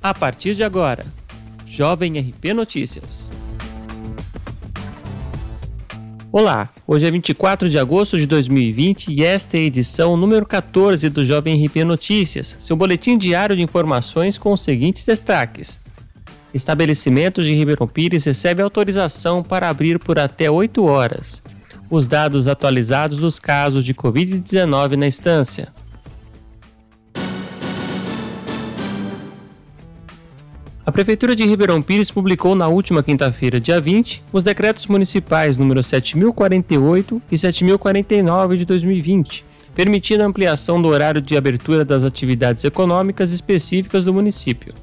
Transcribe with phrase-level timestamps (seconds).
[0.00, 1.04] A partir de agora,
[1.66, 3.28] Jovem RP Notícias.
[6.30, 11.08] Olá, hoje é 24 de agosto de 2020 e esta é a edição número 14
[11.08, 15.80] do Jovem RP Notícias, seu boletim diário de informações com os seguintes destaques.
[16.54, 21.42] Estabelecimentos de Ribeirão Pires recebe autorização para abrir por até 8 horas.
[21.90, 25.72] Os dados atualizados dos casos de Covid-19 na estância.
[30.98, 37.22] Prefeitura de Ribeirão Pires publicou na última quinta-feira, dia 20, os decretos municipais número 7048
[37.30, 39.44] e 7049 de 2020,
[39.76, 44.74] permitindo a ampliação do horário de abertura das atividades econômicas específicas do município.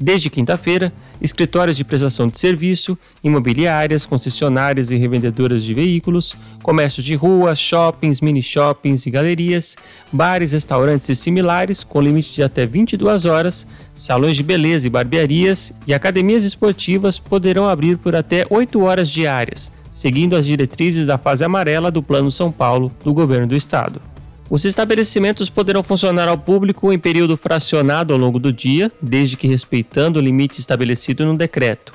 [0.00, 7.14] Desde quinta-feira, escritórios de prestação de serviço, imobiliárias, concessionárias e revendedoras de veículos, comércios de
[7.14, 9.76] rua, shoppings, mini shoppings e galerias,
[10.12, 15.72] bares, restaurantes e similares, com limite de até 22 horas, salões de beleza e barbearias
[15.86, 21.44] e academias esportivas poderão abrir por até 8 horas diárias, seguindo as diretrizes da fase
[21.44, 24.00] amarela do Plano São Paulo do governo do estado.
[24.50, 29.48] Os estabelecimentos poderão funcionar ao público em período fracionado ao longo do dia, desde que
[29.48, 31.94] respeitando o limite estabelecido no decreto.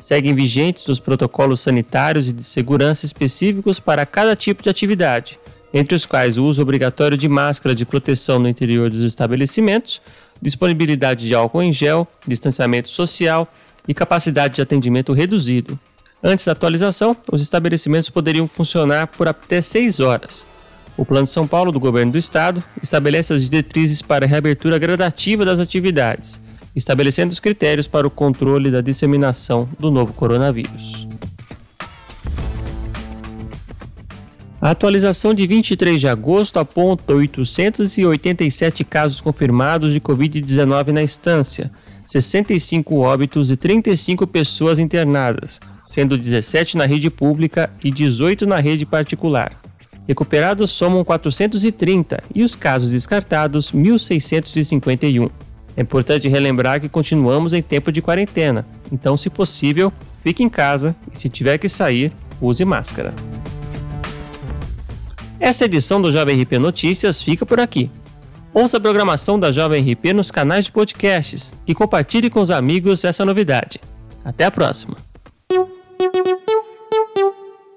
[0.00, 5.38] Seguem vigentes os protocolos sanitários e de segurança específicos para cada tipo de atividade,
[5.72, 10.00] entre os quais o uso obrigatório de máscara de proteção no interior dos estabelecimentos,
[10.40, 13.46] disponibilidade de álcool em gel, distanciamento social
[13.86, 15.78] e capacidade de atendimento reduzido.
[16.22, 20.46] Antes da atualização, os estabelecimentos poderiam funcionar por até 6 horas,
[20.96, 25.44] o Plano São Paulo do Governo do Estado estabelece as diretrizes para a reabertura gradativa
[25.44, 26.40] das atividades,
[26.76, 31.08] estabelecendo os critérios para o controle da disseminação do novo coronavírus.
[34.60, 41.68] A atualização de 23 de agosto aponta 887 casos confirmados de Covid-19 na instância,
[42.06, 48.86] 65 óbitos e 35 pessoas internadas, sendo 17 na rede pública e 18 na rede
[48.86, 49.61] particular.
[50.06, 55.30] Recuperados somam 430 e os casos descartados 1.651.
[55.76, 59.92] É importante relembrar que continuamos em tempo de quarentena, então, se possível,
[60.22, 63.14] fique em casa e, se tiver que sair, use máscara.
[65.40, 67.90] Essa edição do Jovem RP Notícias fica por aqui.
[68.54, 73.02] Ouça a programação da Jovem RP nos canais de podcasts e compartilhe com os amigos
[73.02, 73.80] essa novidade.
[74.24, 75.11] Até a próxima!